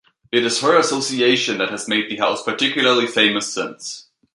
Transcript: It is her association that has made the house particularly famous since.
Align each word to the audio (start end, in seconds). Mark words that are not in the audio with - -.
It 0.31 0.43
is 0.43 0.61
her 0.61 0.79
association 0.79 1.59
that 1.59 1.69
has 1.69 1.87
made 1.87 2.09
the 2.09 2.17
house 2.17 2.41
particularly 2.41 3.05
famous 3.05 3.53
since. 3.53 4.07